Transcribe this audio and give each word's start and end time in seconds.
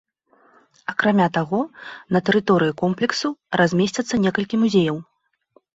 Акрамя 0.93 1.27
таго, 1.35 1.59
на 2.15 2.23
тэрыторыі 2.31 2.75
комплексу 2.83 3.33
размесцяцца 3.63 4.15
некалькі 4.27 4.55
музеяў. 4.65 4.97